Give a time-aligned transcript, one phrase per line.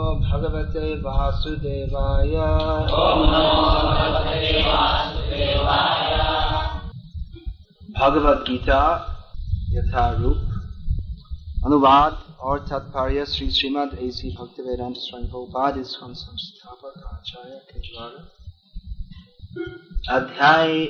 [0.00, 2.30] नमो भगवते वासुदेवाय।
[8.00, 8.82] भगवत गीता
[9.70, 10.36] यथारूप।
[11.66, 18.20] अनुवाद और तात्पर्य श्री श्रीमद ऐसी भक्ति वेदांत स्वयं प्रभुपाद संस्थापक आचार्य के द्वारा।
[20.16, 20.86] अध्याय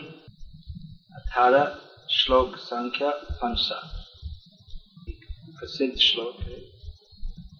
[1.16, 1.76] अठारह,
[2.10, 4.06] श्लोक संख्या पंसा
[5.58, 6.79] प्रसिद्ध श्लोक है।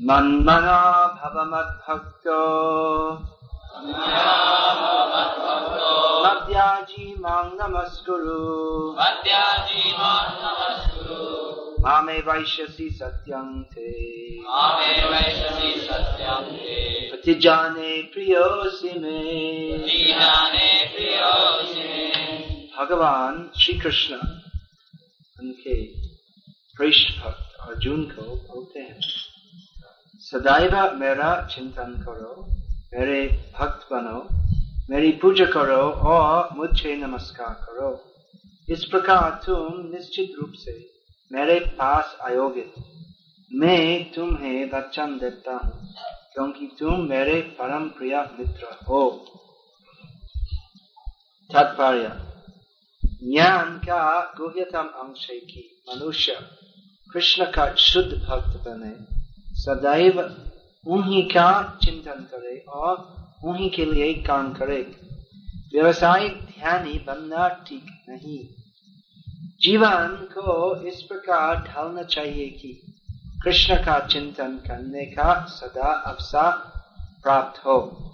[0.02, 2.38] मन्मना भव मद्भक्तो
[6.24, 8.92] मद्याजी माँ नमस्कुरु
[11.80, 13.90] मामे वैश्यसि सत्यं ते।
[17.10, 19.18] प्रतिजाने प्रियोऽसि मे।
[22.78, 24.14] भगवान श्री कृष्ण
[25.40, 25.84] उनके
[26.78, 29.19] पृष्ठ भक्त अर्जुन को बोलते हैं।
[30.32, 32.46] सदैव मेरा चिंतन करो,
[32.94, 34.28] मेरे भक्त बनो,
[34.90, 38.12] मेरी पूजा करो और मुझे नमस्कार करो।
[38.68, 40.90] इस प्रकार तुम निश्चित रूप से
[41.32, 42.64] मेरे पास आयोगे।
[43.52, 45.94] मैं तुम्हें वचन देता हूँ,
[46.32, 49.10] क्योंकि तुम मेरे परम प्रिय मित्र हो।
[51.52, 52.08] तात्पर्य,
[53.32, 56.38] ज्ञान का गुह्यतम अंश है कि मनुष्य
[57.12, 59.19] कृष्ण का शुद्ध भक्त बने।
[59.60, 60.20] सदैव
[60.86, 64.96] उन्हीं का चिंतन करे और उन्हीं के लिए काम करे।
[65.72, 68.48] व्यवसायिक ध्यानी बनना ठीक नहीं।
[69.60, 72.92] जीवन को इस प्रकार ढालना चाहिए कि
[73.44, 76.50] कृष्ण का चिंतन करने का सदा अवसर
[77.22, 78.06] प्राप्त हो।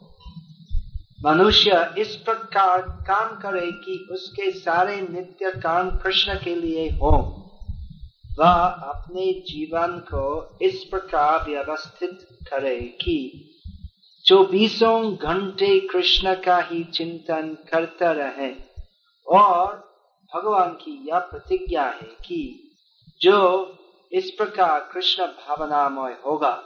[1.25, 7.43] मनुष्य इस प्रकार काम करे कि उसके सारे नित्य काम कृष्ण के लिए हो।
[8.39, 8.53] वह
[8.93, 13.43] अपने जीवन को इस प्रकार व्यवस्थित करे कि
[14.25, 18.53] चौबीसों घंटे कृष्ण का ही चिंतन करता रहे
[19.27, 19.75] और
[20.35, 22.63] भगवान की यह प्रतिज्ञा है कि
[23.23, 23.39] जो
[24.13, 26.63] इस प्रकार कृष्ण भावनामय होगा,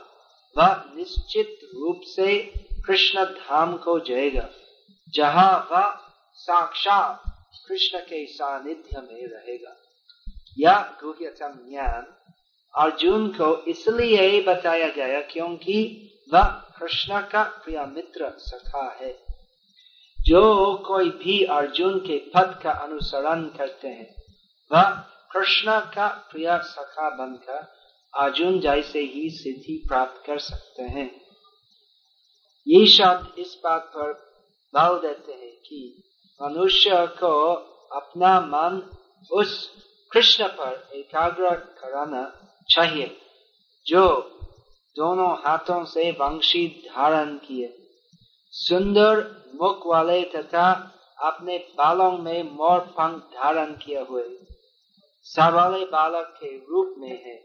[0.57, 2.37] वह निश्चित रूप से
[2.85, 4.49] कृष्ण धाम को जाएगा,
[5.13, 5.95] जहाँ वह
[6.33, 7.23] साक्षात
[7.67, 9.75] कृष्ण के सानिध्य में रहेगा।
[10.59, 12.17] यह गुह्यतम ज्ञान
[12.75, 19.25] अर्जुन को इसलिए बताया गया क्योंकि वह कृष्ण का प्रिय मित्र सखा है।
[20.21, 24.15] जो कोई भी अर्जुन के पद का अनुसरण करते हैं,
[24.71, 24.89] वह
[25.31, 27.73] कृष्ण का प्रिय सखा बनकर
[28.17, 31.21] अर्जुन जैसे ही सिद्धि प्राप्त कर सकते हैं।
[32.67, 34.13] ये शब्द इस बात पर
[34.73, 36.03] बल देते हैं कि
[36.41, 37.53] मनुष्य को
[37.91, 38.97] अपना मन
[39.31, 39.69] उस
[40.11, 43.17] कृष्ण पर एकाग्र कराना चाहिए,
[43.87, 44.09] जो
[44.95, 47.77] दोनों हाथों से वंशी धारण किए।
[48.51, 54.23] सुंदर मुख वाले तथा अपने बालों में मोर पंख धारण किए हुए
[55.23, 57.35] सवाले बालक के रूप में है।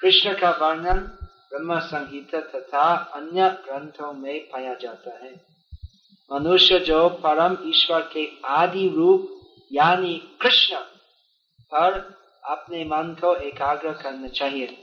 [0.00, 0.98] कृष्ण का वर्णन
[1.52, 5.46] ब्रह्म संहिता तथा अन्य ग्रंथों में पाया जाता है।
[6.32, 9.40] मनुष्य जो परम ईश्वर के आदि रूप,
[9.72, 10.76] यानी कृष्ण
[11.74, 14.82] पर अपने मन को एकाग्र करना चाहिए।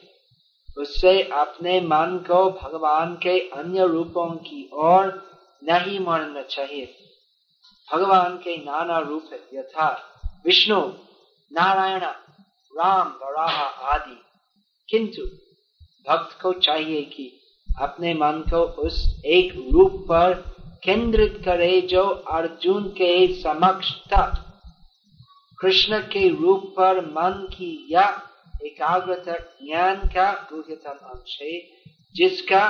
[0.77, 5.33] उससे अपने मन को भगवान के अन्य रूपों की ओर
[5.63, 6.95] नहीं मानना चाहिए।
[7.93, 10.01] भगवान के नाना रूप यथा
[10.45, 10.81] विष्णु,
[11.53, 12.01] नारायण,
[12.77, 14.21] राम, वराह आदि।
[14.89, 15.21] किंतु
[16.09, 17.39] भक्त को चाहिए कि
[17.81, 20.33] अपने मन को उस एक रूप पर
[20.83, 24.52] केंद्रित करे जो अर्जुन के समक्ष था।
[25.63, 28.21] कृष्ण के रूप पर मन की या
[28.63, 31.59] एकाग्रता, ज्ञान का गुह्यतम अंश है,
[32.15, 32.69] जिसका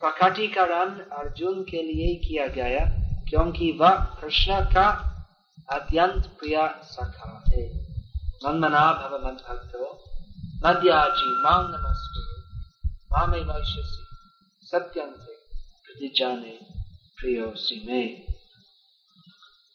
[0.00, 2.84] प्रकटीकरण अर्जुन के लिए किया गया,
[3.28, 4.88] क्योंकि वह कृष्ण का
[5.68, 7.82] अत्यंत प्रिय सखा है।
[8.44, 10.04] मनमना भव मद भक्तो
[10.66, 12.48] मद्याजी मांग नमस्ते।
[12.96, 14.06] मामे वैश्यसी,
[14.66, 15.34] सत्यं थे
[15.84, 16.58] प्रतिजाने
[17.18, 18.26] प्रियोसी में।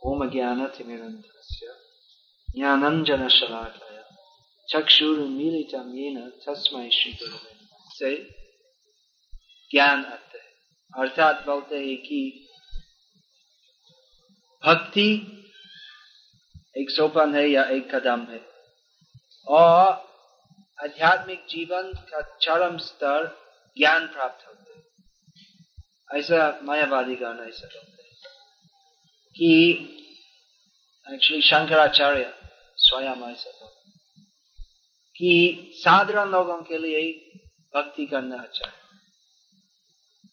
[0.05, 1.82] ओम ज्ञान तिमिरंधस्य
[2.57, 4.03] शलाकया
[4.69, 7.55] चक्षुरुन्मीलितं येन तस्मै श्री गुरुवे
[7.89, 8.15] से
[9.71, 10.53] ज्ञान अर्थ है
[10.97, 12.49] अर्थात बोलते हैं कि
[14.65, 15.39] भक्ति,
[16.77, 18.45] एक सोपान है या एक कदम है।
[19.47, 19.91] और
[20.83, 23.37] आध्यात्मिक जीवन का चरम स्तर
[23.77, 24.83] ज्ञान प्राप्त होता है।
[26.19, 28.17] ऐसा मायावादी गाना ऐसा बोलते हैं
[29.31, 29.83] कि
[31.11, 32.33] एक्चुअली शंकराचार्य
[32.77, 33.91] स्वयं ऐसा बोलते
[35.15, 37.31] कि साधारण लोगों के लिए
[37.75, 38.73] भक्ति करना अच्छा है।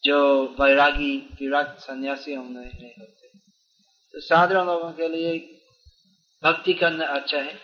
[0.03, 3.27] जो वैरागी विराट सन्यासी होने नहीं होते।
[4.11, 5.61] तो साधारण लोगों के लिए
[6.43, 7.59] भक्ति करना अच्छा है।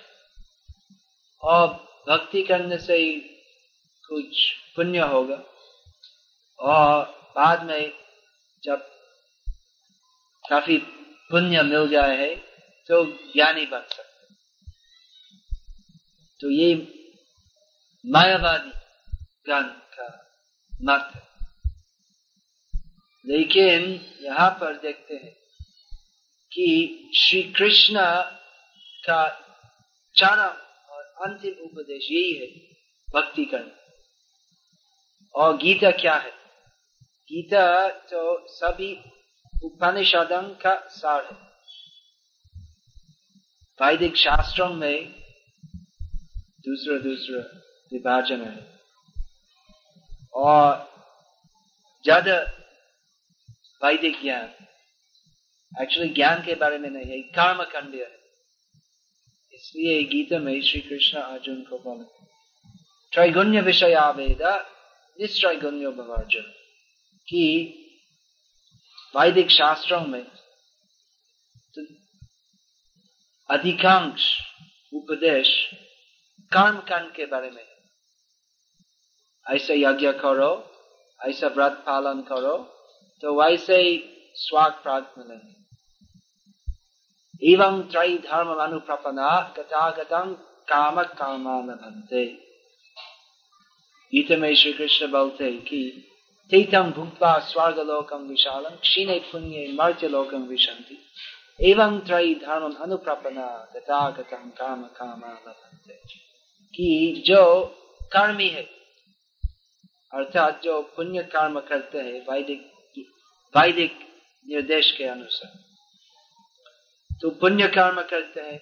[1.42, 1.68] और
[2.10, 3.16] भक्ति करने से ही
[4.08, 5.44] कुछ पुण्य होगा।
[6.60, 7.06] और
[7.36, 7.94] बाद में
[8.64, 8.76] जब
[10.50, 10.78] काफ़ी
[11.32, 12.47] पुण्य मिल जाए है
[12.88, 14.36] तो ज्ञानी बन सकते
[16.42, 16.76] तो ये
[18.06, 18.70] मायावादी
[19.46, 20.32] ज्ञान का
[20.84, 21.28] मत है।
[23.26, 25.34] लेकिन यहाँ पर देखते हैं
[26.54, 26.68] कि
[27.18, 27.96] श्री कृष्ण
[29.06, 29.30] का
[30.16, 30.58] चरम
[30.94, 32.48] और अंतिम उपदेश यही है,
[33.16, 33.78] भक्ति करना।
[35.36, 36.32] और गीता क्या है?
[37.30, 39.00] गीता तो सभी
[39.64, 41.57] उपनिषदों का सार है।
[43.80, 45.06] वैदिक शास्त्रों में
[46.68, 47.40] दूसरा दूसरा
[47.92, 48.66] विभाजन है
[50.36, 50.86] और
[52.06, 52.38] ज़्यादा
[53.82, 54.50] वैदिक ज्ञान
[55.72, 58.10] एक्चुअली ज्ञान के बारे में नहीं है कर्म खंड है
[59.54, 62.04] इसलिए गीता में श्री कृष्ण अर्जुन को बोले
[63.14, 64.42] त्रैगुण्य विषय आवेद
[65.20, 66.52] निश्चैगुण्य भवार्जुन
[67.28, 67.44] कि
[69.14, 70.24] वैदिक शास्त्रों में
[73.50, 74.24] अधिकांश
[74.94, 75.50] उपदेश
[76.52, 77.66] कर्म कांड के बारे में
[79.46, 80.52] ऐसे यज्ञ करो,
[81.20, 82.58] ऐसा व्रत पालन करो
[83.24, 83.94] तो वैसे ही
[84.36, 85.56] स्वाग प्राप्त मिलेंगे।
[87.54, 90.34] एवं त्रय धर्म अनुप्रपना गतागतम
[90.68, 92.26] काम कामान बनते
[94.14, 95.82] गीता में श्री कृष्ण बोलते कि
[96.52, 100.98] तीतम भुक्वा स्वर्गलोकम विशालम क्षीणे पुण्य मर्त्यलोकम विशंति
[101.60, 105.22] एवं त्रय धर्म अनुप्रपना गतागतम काम काम
[106.76, 107.66] कि जो
[108.04, 108.64] कर्मी है,
[110.14, 112.62] अर्थात जो पुण्य कर्म करते हैं, वैदिक
[113.56, 114.00] वैदिक
[114.46, 115.52] निर्देश के अनुसार।
[117.22, 118.60] तो पुण्य कर्म करते हैं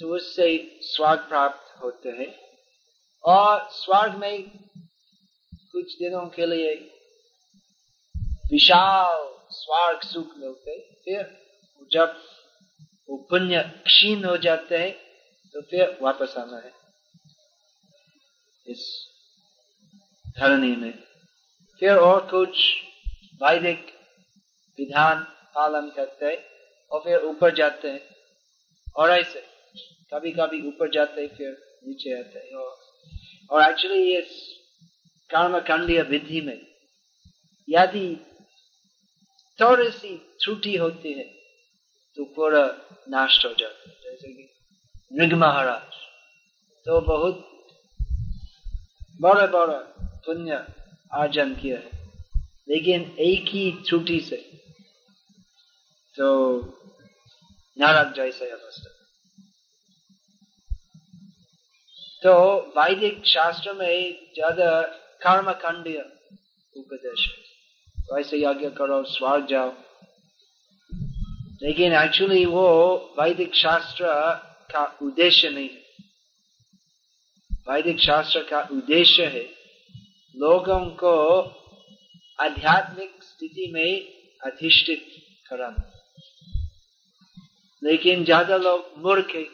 [0.00, 2.34] तो उससे स्वर्ग प्राप्त होते हैं।
[3.24, 4.42] और स्वर्ग में
[5.72, 6.74] कुछ दिनों के लिए
[8.52, 11.42] विशाल स्वर्ग सुख मिलते फिर
[11.90, 12.22] जब
[13.10, 14.92] वो पुण्य क्षीण हो जाते हैं
[15.52, 16.72] तो फिर वापस आना है।
[18.66, 19.08] इस
[20.38, 20.98] धरणी में।
[21.80, 22.74] फिर और कुछ
[23.42, 23.86] वैदिक
[24.78, 25.22] विधान
[25.54, 26.38] पालन करते हैं
[26.90, 28.16] और फिर ऊपर जाते हैं।
[28.96, 29.46] और ऐसे
[30.14, 32.78] कभी कभी ऊपर जाते हैं फिर नीचे आते हैं। और,
[33.50, 34.58] और एक्चुअली इस
[35.30, 36.66] कर्म कांडीय विधि में
[37.68, 38.16] यदि
[39.60, 41.41] थोड़ी सी त्रुटि होती है
[42.16, 42.64] तो पूरा
[43.08, 44.48] नष्ट हो जाता है, जैसे कि
[45.12, 46.00] मृग महाराज।
[46.86, 47.48] तो बहुत
[49.20, 49.78] बड़ा बड़ा
[50.26, 50.56] पुण्य
[51.12, 51.90] अर्जन किया है।
[52.68, 54.36] लेकिन एक ही त्रुटि से
[56.14, 56.28] तो
[57.76, 58.90] नरक जैसे अवस्था।
[62.22, 62.32] तो
[62.76, 64.80] वैदिक शास्त्र में ज़्यादा
[65.22, 65.98] कर्म खंडीय
[66.76, 67.28] उपदेश
[68.18, 69.70] ऐसे यज्ञ करो, स्वर्ग जाओ।
[71.62, 72.66] लेकिन एक्चुअली वो
[73.20, 74.06] वैदिक शास्त्र
[74.70, 75.80] का उद्देश्य नहीं है
[77.68, 79.44] वैदिक शास्त्र का उद्देश्य है
[80.34, 81.14] लोगों को
[82.38, 83.90] आध्यात्मिक स्थिति में
[84.40, 85.04] अधिष्ठित
[85.46, 85.90] कराना
[87.82, 89.46] लेकिन ज़्यादा लोग मूर्ख है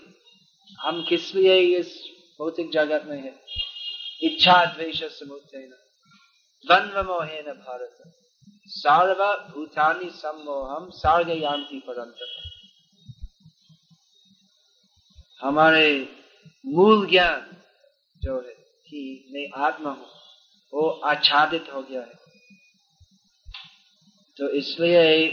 [0.78, 1.92] हम किस लिए इस
[2.38, 3.34] भौतिक जगत में है
[4.22, 5.66] इच्छा द्वेष समुचे
[6.66, 7.98] द्वंद्व मोहे न भारत
[8.66, 12.16] सार्वभूतानि सम्मोहम सार्गयांति परंत
[15.40, 16.08] हमारे
[16.66, 17.56] मूल ज्ञान
[18.22, 18.54] जो है
[18.88, 20.06] कि मैं आत्मा हूँ,
[20.74, 22.18] वो आच्छादित हो गया है।
[24.36, 25.30] तो इसलिए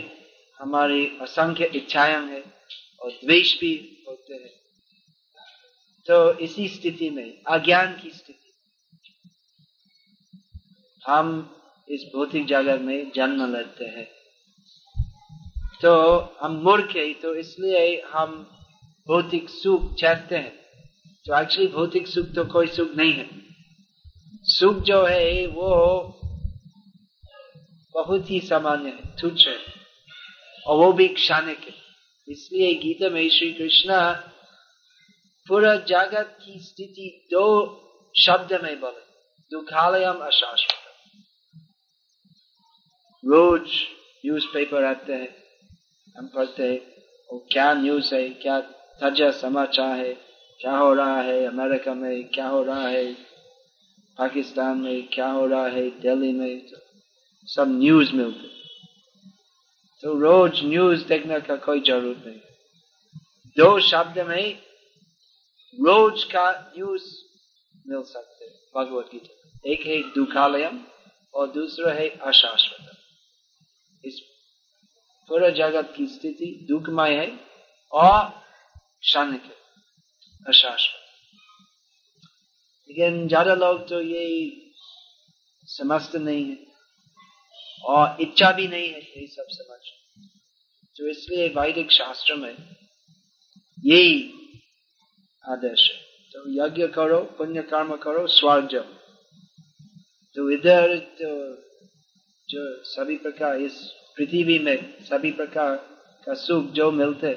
[0.59, 2.53] हमारी असंख्य इच्छाएँ हैं
[3.01, 4.53] और द्वेष भी होते हैं।
[6.07, 8.44] तो इसी स्थिति में, अज्ञान की स्थिति
[11.05, 11.27] हम
[11.87, 14.07] इस भौतिक जगत में जन्म लेते हैं।
[15.81, 15.93] तो
[16.41, 18.35] हम मूर्ख है तो इसलिए हम
[19.07, 20.53] भौतिक सुख चाहते हैं।
[21.25, 23.27] तो एक्चुअली भौतिक सुख तो कोई सुख नहीं है।
[24.49, 25.71] सुख जो है, वो
[27.95, 29.57] बहुत ही सामान्य है, तुच्छ है,
[30.65, 31.73] और वो भी क्षणिक है
[32.27, 33.99] इसलिए गीता में श्री कृष्ण
[35.47, 37.45] पूरा जगत की स्थिति दो
[38.15, 39.03] शब्द में बोले,
[39.51, 40.84] दुखालयम अशाश्वत।
[43.25, 43.69] रोज
[44.25, 45.29] न्यूज़ पेपर आते हैं,
[46.15, 46.79] हम पढ़ते हैं,
[47.29, 48.59] और क्या न्यूज़ है, क्या
[49.01, 50.13] ताज़ा समाचार है,
[50.59, 53.13] क्या हो रहा है, अमेरिका में क्या हो रहा है,
[54.17, 56.77] पाकिस्तान में क्या हो रहा है, दिल्ली में तो
[57.47, 58.53] सब न्यूज़ मिलते
[60.03, 62.39] तो रोज न्यूज़ देखने का कोई ज़रूरत नहीं।
[63.57, 64.59] दो शब्द में
[65.77, 67.03] रोज का न्यूज़
[67.85, 70.83] मिल सकते भगवत गीता। एक है दुखालयम,
[71.33, 72.91] और दूसरा है अशाश्वत
[74.05, 74.19] इस
[75.29, 77.27] पूरा जगत की स्थिति दुखमय है
[77.93, 78.29] और
[79.01, 79.55] क्षणिक है,
[80.45, 81.01] अशाश्वत
[82.89, 84.25] लेकिन ज़्यादा लोग तो ये
[85.67, 86.57] समझते नहीं है
[87.85, 89.79] और इच्छा भी नहीं है यही सब समझ।
[90.95, 92.51] तो इसलिए वैदिक शास्त्र में
[93.77, 94.19] यही
[95.43, 95.97] आदर्श है।
[96.31, 98.73] तो यज्ञ करो, पुण्य कर्म करो, स्वर्ग
[100.35, 101.29] तो इधर तो
[102.49, 103.73] जो सभी प्रकार, इस
[104.17, 105.75] पृथ्वी में सभी प्रकार
[106.27, 107.33] का सुख जो मिलते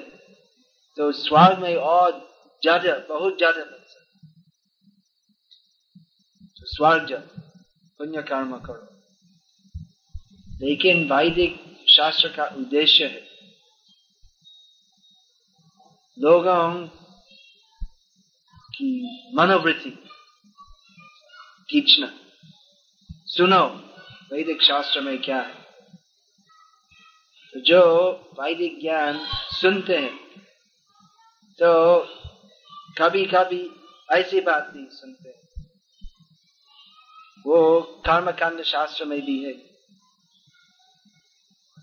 [0.96, 2.10] तो स्वर्ग में और
[2.62, 4.26] ज़्यादा, बहुत ज़्यादा मिल सकते
[6.56, 7.12] तो स्वर्ग
[8.00, 8.86] पुण्य कर्म करो।
[10.60, 13.22] लेकिन वैदिक शास्त्र का उद्देश्य है,
[16.18, 16.86] लोगों
[18.74, 18.90] की
[19.34, 19.90] मनोवृत्ति
[21.68, 22.10] खींचना
[23.28, 23.62] सुनो
[24.32, 25.54] वैदिक शास्त्र में क्या है?
[27.54, 27.80] तो जो
[28.40, 29.20] वैदिक ज्ञान
[29.60, 30.16] सुनते हैं
[31.58, 31.70] तो
[32.98, 33.70] कभी कभी
[34.12, 35.66] ऐसी बात भी सुनते हैं।
[37.46, 39.54] वो कर्मकांड शास्त्र में भी है।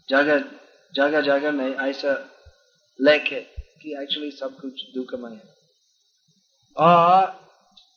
[0.10, 0.40] जगह
[0.94, 2.14] जगह जगह में ऐसा
[3.00, 3.42] लेख है
[3.82, 5.56] कि एक्चुअली सब कुछ दुखमय है।
[6.78, 7.26] और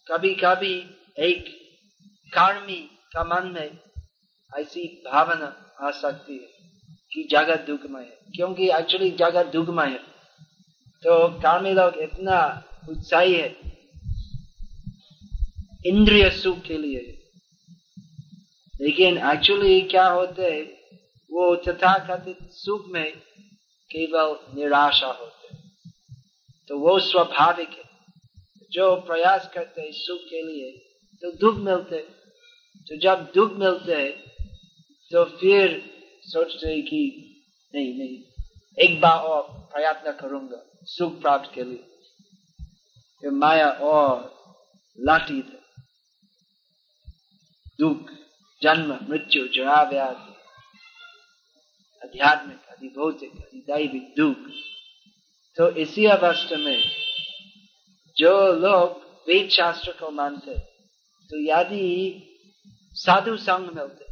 [0.09, 0.75] कभी कभी
[1.19, 1.45] एक
[2.35, 2.81] कर्मी
[3.13, 3.88] का मन में
[4.57, 6.49] ऐसी भावना आ सकती है
[7.13, 9.99] कि जगत दुखमय है। क्योंकि एक्चुअली जगत दुखमय है।
[11.03, 13.57] तो कर्मी लोग इतना उत्साही है।
[15.87, 17.15] इंद्रिय सुख के लिए।
[18.81, 20.63] लेकिन एक्चुअली क्या होते है?
[21.31, 23.17] वो तथाकथित सुख में
[23.91, 25.57] केवल निराशा होते
[26.69, 27.89] तो वो स्वाभाविक है।
[28.73, 30.79] जो प्रयास करते हैं सुख के लिए
[31.23, 31.99] तो दुख मिलते
[32.89, 34.28] तो जब दुख मिलते हैं
[35.11, 35.83] तो फिर
[36.23, 37.01] सोचते कि
[37.75, 38.17] नहीं नहीं,
[38.79, 41.85] एक बार और प्रयत्न करूँगा, सुख प्राप्त के लिए।
[43.23, 44.11] फिर माया और
[44.99, 45.59] लाठी थे
[47.79, 48.11] दुख,
[48.63, 50.35] जन्म, मृत्यु जरा व्याधि
[52.03, 54.51] आध्यात्मिक, अधिभौतिक, अधिदैविक दुख।
[55.57, 56.83] तो इसी अवस्था में
[58.17, 60.59] जो लोग वेद शास्त्र को मानते
[61.31, 61.89] तो यदि
[62.93, 64.08] साधु संग मिलते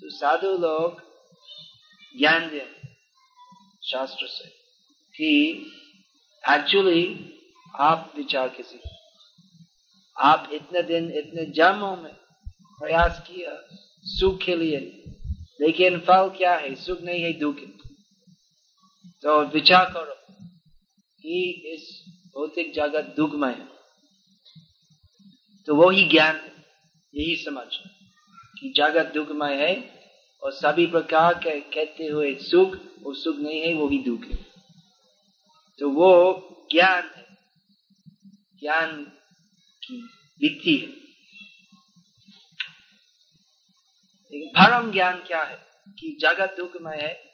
[0.00, 1.02] तो साधु लोग
[2.18, 2.72] ज्ञान दे,
[3.90, 4.48] शास्त्र से,
[5.16, 5.52] कि
[6.50, 7.34] एक्चुअली
[7.76, 8.80] आप विचार किसी
[10.20, 12.12] आप इतने दिन इतने जन्मों में
[12.78, 15.04] प्रयास किया, सुख के लिए।
[15.60, 16.74] लेकिन फल क्या है?
[16.74, 17.56] सुख नहीं है, दुख
[19.22, 20.34] तो विचार करो
[21.22, 23.68] कि इस भौतिक जगत दुखमय है।
[25.66, 26.52] तो वो ही ज्ञान है,
[27.14, 27.66] यही समझ
[28.60, 29.98] कि जगत दुखमय है
[30.42, 34.36] और सभी प्रकार के कहते हुए सुख वो सुख नहीं है, वो भी दुख है।
[35.78, 37.26] तो वो ज्ञान है।
[38.60, 39.04] ज्ञान
[39.84, 40.02] की
[40.42, 40.98] विधि है।
[44.48, 47.28] परम ज्ञान क्या है कि जगत दुखमय है?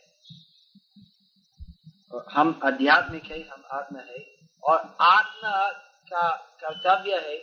[2.13, 4.27] और हम आध्यात्मिक है, हम आत्मा है,
[4.65, 5.73] और आत्मा
[6.13, 7.39] का कर्तव्य है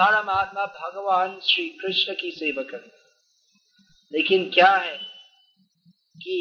[0.00, 3.03] परमात्मा भगवान श्री कृष्ण की सेवा करें
[4.12, 4.96] लेकिन क्या है
[6.14, 6.36] कि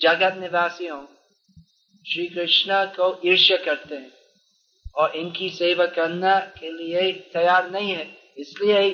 [0.00, 1.04] जगत निवासियों
[2.04, 4.12] श्री कृष्ण को ईर्ष्य करते हैं
[4.96, 8.06] और इनकी सेवा करने के लिए तैयार नहीं है।
[8.38, 8.90] इसलिए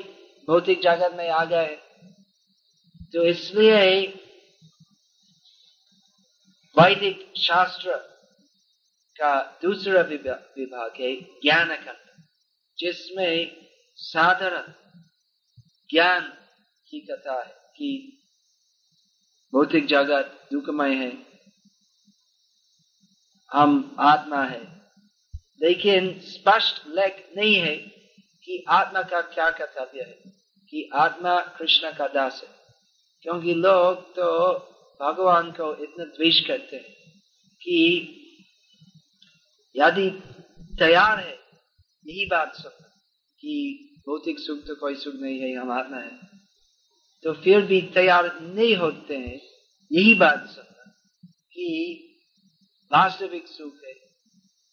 [0.48, 1.76] भौतिक जगत में आ गए
[3.14, 4.06] तो इसलिए
[6.76, 7.96] वैदिक शास्त्र
[9.16, 12.22] का दूसरा विभाग है ज्ञान खंड
[12.78, 13.56] जिसमें
[13.98, 14.72] साधारण
[15.90, 16.32] ज्ञान
[16.94, 18.20] की कथा है कि
[19.52, 21.26] भौतिक जगत दुखमय है।
[23.52, 24.74] हम आत्मा है।
[25.62, 27.76] लेकिन स्पष्ट लेख नहीं है
[28.44, 30.32] कि आत्मा का क्या कर्तव्य है,
[30.70, 32.56] कि आत्मा कृष्ण का दास है।
[33.22, 34.58] क्योंकि लोग तो
[35.02, 37.20] भगवान को इतना द्वेष करते हैं
[37.62, 38.00] कि
[39.76, 40.10] यदि
[40.78, 41.38] तैयार है,
[42.06, 42.88] यही बात सुनना
[43.40, 46.34] कि भौतिक सुख तो कोई सुख नहीं है, हम आत्मा है।
[47.25, 49.40] तो फिर भी तैयार नहीं होते हैं।
[49.93, 50.90] यही बात सुनना
[51.28, 52.00] कि
[52.93, 53.95] वास्तविक सुख है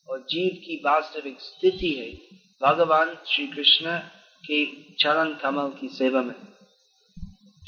[0.07, 3.97] और जीव की वास्तविक स्थिति है। भगवान श्री कृष्ण
[4.49, 6.35] के चरण कमल की सेवा में।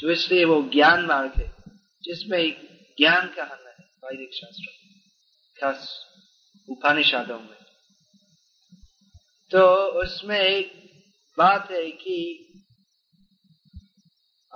[0.02, 1.56] तो इसलिए वो ज्ञान मार्ग है,
[2.04, 2.68] जिसमें
[3.00, 4.72] ज्ञान कहना है, वैदिक शास्त्र।
[5.62, 6.06] खास
[6.70, 7.58] उपनिषदों में।
[9.52, 10.92] तो उसमें एक
[11.38, 12.50] बात है कि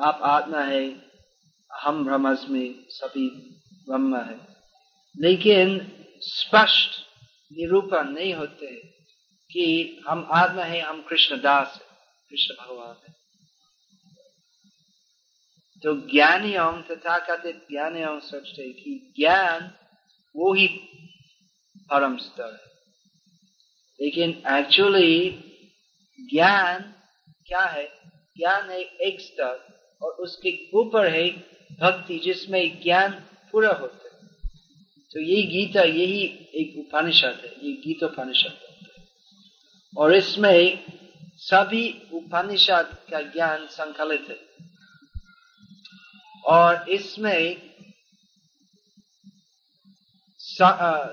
[0.01, 1.11] आप आत्मा है,
[1.73, 3.29] हम ब्रह्मस्मि, सभी
[3.89, 4.47] ब्रह्म है।
[5.17, 6.91] लेकिन स्पष्ट
[7.51, 8.81] निरूपण नहीं होते
[9.51, 11.97] कि हम आत्मा है, हम कृष्ण दास है,
[12.29, 13.17] कृष्ण भगवान है।
[15.83, 19.73] तो ज्ञानियों तथा कथित ज्ञानियों सोचते कि ज्ञान
[20.35, 20.67] वो ही
[21.77, 22.67] परम स्तर है।
[24.01, 25.29] लेकिन एक्चुअली
[26.33, 26.93] ज्ञान
[27.47, 27.87] क्या है?
[28.37, 31.29] ज्ञान है एक स्तर। और उसके ऊपर है
[31.79, 33.11] भक्ति जिसमें ज्ञान
[33.51, 34.27] पूरा होता है।
[35.11, 36.21] तो यही गीता, यही
[36.53, 38.77] एक उपनिषद है, ये गीतोपनिषद है।
[39.97, 40.83] और इसमें
[41.37, 44.47] सभी उपनिषद का ज्ञान संकलित है।
[46.45, 47.67] और इसमें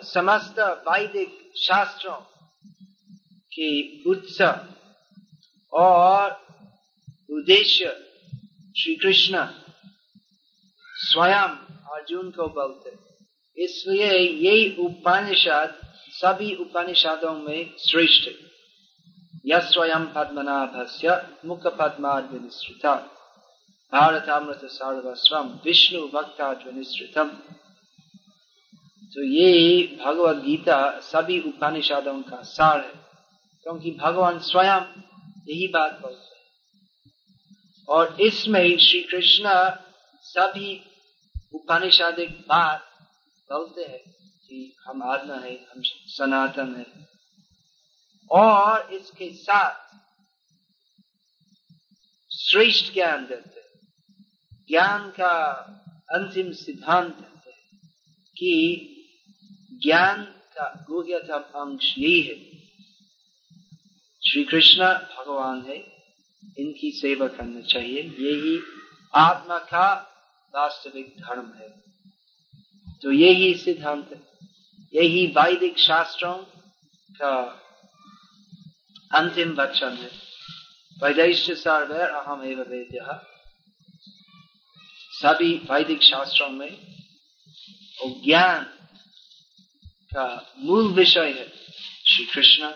[0.02, 2.16] समस्त वैदिक शास्त्रों
[3.52, 4.74] के उत्सव
[5.72, 6.32] और
[7.30, 8.13] उद्देश्य
[8.76, 9.44] श्री कृष्ण
[10.94, 11.50] स्वयं
[11.94, 12.90] अर्जुन को बोलते
[13.64, 15.74] इसलिए यही उपनिषद,
[16.12, 18.28] सभी उपनिषदों में श्रेष्ठ
[19.46, 22.94] यह स्वयं पद्मनाभस्य मुख पद्माद्विनिश्रिता
[23.92, 27.28] भारतामृत सर्वस्वम विष्णु भक्ताद्विनिश्रितम
[29.12, 32.92] तो ये भगवत गीता सभी उपनिषदों का सार है।
[33.66, 34.82] क्योंकि भगवान स्वयं
[35.48, 36.33] यही बात बोलते
[37.88, 39.44] और इसमें श्री कृष्ण
[40.22, 40.84] सभी
[41.52, 42.90] उपनिषदिक बात
[43.52, 44.12] बोलते हैं
[44.46, 47.08] कि हम आत्मा है, हम सनातन है।
[48.30, 49.94] और इसके साथ
[52.34, 53.54] श्रेष्ठ ज्ञान देते
[54.68, 55.50] ज्ञान का
[56.10, 57.52] अंतिम सिद्धांत है
[58.38, 58.90] कि
[59.72, 62.58] ज्ञान का गुह्यतम अंश यही है।
[64.26, 65.93] श्री कृष्ण भगवान है।
[66.58, 68.62] इनकी सेवा करना चाहिए। यही
[69.14, 70.10] आत्मा का
[70.54, 71.84] वास्तविक धर्म है।
[73.02, 74.48] तो यही सिद्धांत है।
[74.94, 76.34] यही वैदिक शास्त्रों
[77.12, 77.60] का
[79.14, 80.10] अंतिम वचन है।
[81.02, 83.20] वैदेश्य सर्वैर अहम एवं वेद्य।
[85.10, 86.94] सभी वैदिक शास्त्रों में
[88.06, 88.64] ज्ञान
[90.14, 91.48] का मूल विषय है
[92.06, 92.70] श्री कृष्ण।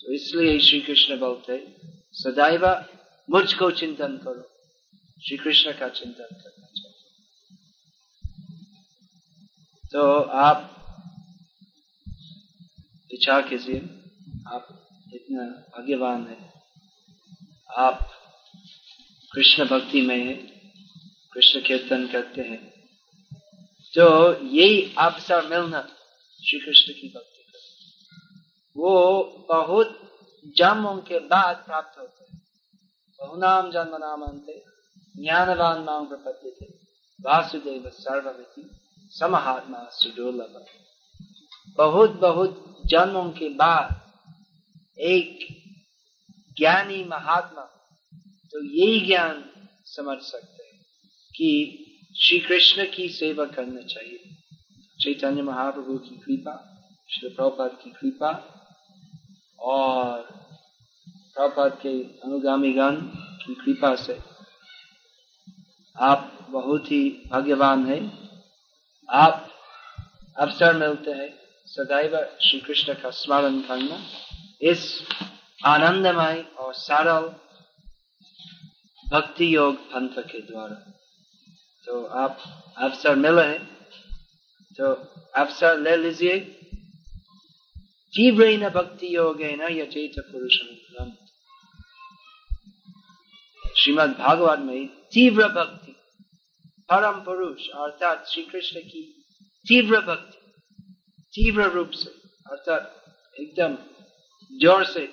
[0.00, 1.52] तो इसलिए श्री कृष्ण बोलते
[2.14, 2.84] सदैव
[3.30, 4.50] मुझको चिंतन करो।
[5.26, 7.16] श्री कृष्ण का चिंतन करना चाहिए।
[9.92, 10.70] तो आप
[13.12, 13.78] विचार कीजिए।
[14.48, 16.52] आप इतना भाग्यवान है।
[17.78, 18.10] आप
[19.32, 20.34] कृष्ण भक्ति में है।
[21.32, 22.74] कृष्ण कीर्तन करते हैं।
[23.94, 25.88] तो यही अवसर मिलना
[26.44, 27.58] श्री कृष्ण की भक्ति कर
[28.76, 30.13] वो बहुत
[30.46, 32.42] जन्मों के बाद प्राप्त होते हैं।
[33.20, 34.46] बहुनाम जन्म नाम अंत
[35.16, 36.66] ज्ञानवान मांग प्रपत्ति थे
[37.20, 38.70] वासुदेव सर्वमिति,
[39.10, 40.64] समहात्मा सुडोलभ
[41.76, 44.00] बहुत बहुत जन्मों के बाद
[45.00, 45.46] एक
[46.58, 47.62] ज्ञानी महात्मा
[48.52, 49.44] तो यही ज्ञान
[49.84, 50.82] समझ सकते हैं
[51.34, 51.50] कि
[52.16, 54.30] श्री कृष्ण की सेवा करना चाहिए।
[55.00, 56.54] चैतन्य महाप्रभु की कृपा,
[57.10, 58.53] श्री प्रभुपाद की कृपा
[59.64, 60.20] और
[61.36, 61.92] प्रभुपाद के
[62.24, 62.96] अनुगामी गण
[63.40, 64.18] की कृपा से
[65.96, 68.02] आप बहुत ही भाग्यवान हैं।
[69.08, 69.50] आप
[70.36, 71.28] अवसर मिलते हैं
[71.66, 73.98] सदैव श्री कृष्ण का स्मरण करना।
[74.62, 74.82] इस
[75.66, 77.28] आनंदमय और सरल
[79.06, 80.74] भक्ति योग पंथ के द्वारा
[81.84, 82.38] तो आप
[82.78, 83.62] अवसर मिले हैं
[84.78, 84.92] तो
[85.34, 86.38] अवसर ले लीजिए।
[88.14, 90.56] तीव्र भक्ति योग न यचेत पुरुष
[93.78, 95.92] श्रीमद भागवत में तीव्र भक्ति,
[96.88, 99.02] परम पुरुष, अर्थात श्री कृष्ण की
[99.66, 100.38] तीव्र भक्ति,
[101.34, 102.10] तीव्र रूप से,
[102.50, 103.04] अर्थात
[103.40, 103.76] एकदम
[104.50, 105.06] ज़ोर से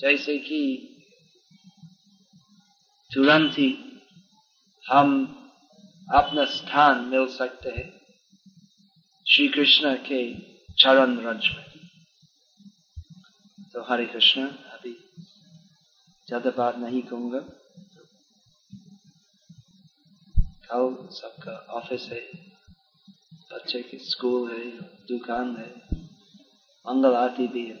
[0.00, 0.60] जैसे कि
[3.14, 3.70] तुरंत ही
[4.84, 5.12] हम
[6.14, 7.88] अपना स्थान मिल सकते हैं
[9.26, 10.53] श्री कृष्ण के
[10.84, 11.64] चरण रंज में
[13.74, 14.90] तो हरे कृष्ण अभी
[16.28, 17.38] ज़्यादा बात नहीं कहूँगा।
[20.66, 22.20] कल सबका ऑफ़िस है,
[23.52, 24.64] बच्चे की स्कूल है,
[25.08, 25.68] दुकान है,
[26.86, 27.78] मंगल आरती भी है।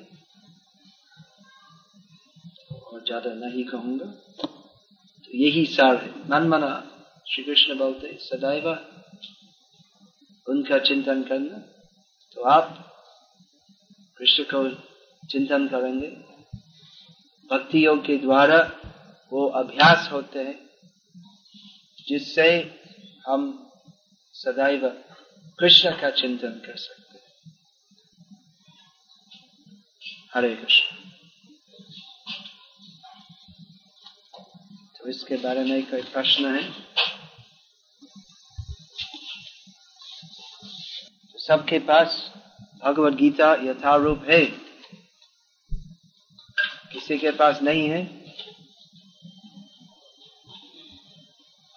[2.84, 6.72] और ज़्यादा नहीं कहूँगा। तो यही सार है। मन मना
[7.26, 8.68] श्री कृष्ण बोलते सदैव
[10.46, 11.58] उनका चिंतन करना।
[12.36, 12.90] तो आप
[14.24, 14.70] कृष्ण को
[15.26, 16.06] चिंतन करेंगे।
[17.50, 18.80] भक्ति योग के द्वारा
[19.32, 20.66] वो अभ्यास होते हैं,
[22.08, 22.80] जिससे
[23.28, 23.70] हम
[24.32, 24.88] सदैव
[25.58, 27.58] कृष्ण का चिंतन कर सकते हैं।
[30.34, 30.96] हरे कृष्ण।
[34.98, 36.72] तो इसके बारे में कोई प्रश्न है।
[41.38, 42.33] सबके पास
[42.84, 44.44] भगवत गीता यथारूप है।
[46.92, 48.02] किसी के पास नहीं है?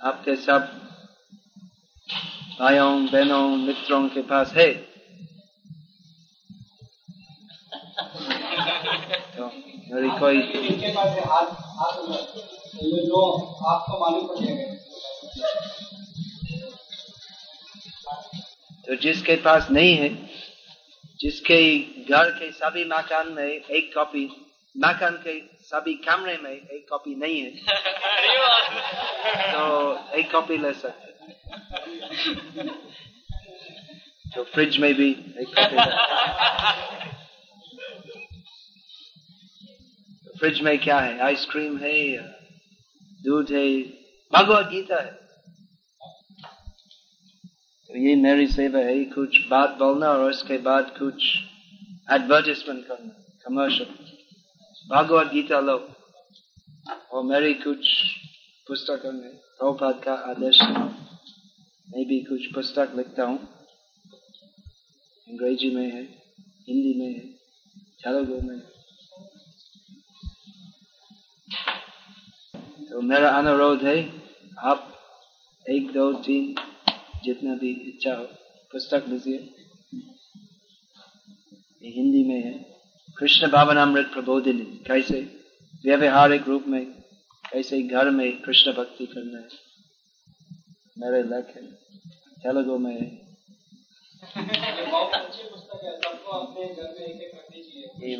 [0.01, 0.67] आपके सब
[2.59, 4.67] भाइयों बहनों मित्रों के पास है?
[9.37, 9.45] तो
[9.91, 10.41] मेरी कोई
[13.05, 13.21] जो
[13.65, 14.75] आपको मालूम पड़ेगा
[18.87, 20.36] तो जिसके पास नहीं है
[21.19, 21.59] जिसके
[22.03, 24.25] घर के सभी मकान में एक कॉपी
[24.75, 27.51] मकान के सभी कमरे में एक कॉपी नहीं है।
[29.53, 29.61] तो
[30.15, 31.05] एक कॉपी ले सकते
[34.35, 35.77] तो फ्रिज में भी एक कॉपी
[40.39, 41.19] फ्रिज में क्या है?
[41.19, 42.17] आइसक्रीम है
[43.23, 43.67] दूध है?
[44.33, 45.26] भगवत गीता है।
[47.97, 51.23] तो ये मेरी सेवा है, कुछ बात बोलना और उसके बाद कुछ
[52.11, 53.87] एडवर्टिजमेंट करना कमर्शियल
[54.89, 55.77] भगवत गीता लो।
[57.11, 57.89] और मेरी कुछ
[58.67, 63.39] पुस्तकों में प्रभुपाद का आदेश मैं भी कुछ पुस्तक लिखता हूँ।
[65.27, 66.03] अंग्रेज़ी में है,
[66.67, 67.25] हिंदी में है,
[68.03, 68.59] तेलुगु में।
[72.89, 73.99] तो मेरा अनुरोध है,
[74.59, 74.93] आप
[75.69, 76.55] एक, दो, तीन
[77.23, 78.23] जितना भी इच्छा हो
[78.71, 79.37] पुस्तक लीजिए
[81.83, 82.79] हिंदी में है।
[83.17, 85.39] कृष्ण भावनामृत प्रबोधिनी कैसे
[85.85, 86.85] व्यवहारिक रूप में
[87.53, 89.47] कैसे घर में कृष्ण भक्ति करना है।
[90.97, 91.71] मेरे लक है।
[92.43, 93.27] तेलुगु में है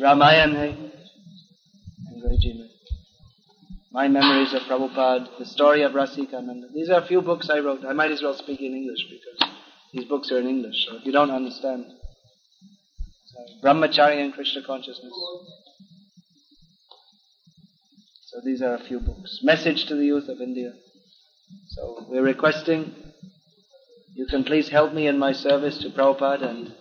[0.00, 2.77] रामायण है। अंग्रेज़ी में।
[3.90, 6.72] My Memories of Prabhupada, The Story of Rasikananda.
[6.74, 7.84] These are a few books I wrote.
[7.86, 9.50] I might as well speak in English because
[9.92, 10.86] these books are in English.
[10.86, 11.86] So if you don't understand,
[13.24, 15.12] so Brahmacharya and Krishna Consciousness.
[18.26, 19.40] So these are a few books.
[19.42, 20.72] Message to the youth of India.
[21.68, 22.94] So we're requesting
[24.18, 26.74] you can please help me in my service to Prabhupada and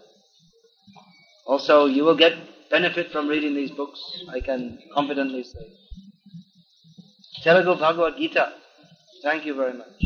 [1.46, 2.34] also you will get
[2.72, 4.02] benefit from reading these books,
[4.34, 5.87] I can confidently say.
[7.48, 8.52] Telugu Bhagavad Gita.
[9.24, 10.04] Thank you very much.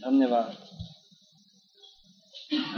[0.00, 0.54] Dhanyavad.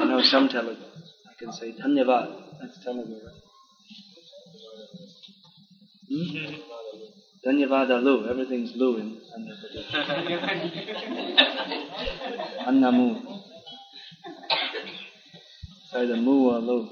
[0.00, 0.80] I know some Telugu.
[1.28, 2.32] I can say Dhanyavad.
[2.58, 3.42] That's Telugu, right?
[6.08, 6.54] Hmm?
[7.44, 8.30] Dhanyavad Lu.
[8.30, 9.92] Everything's Lu in Andhra Pradesh.
[12.66, 13.08] Annamu.
[15.84, 16.88] It's either Mu or Lu.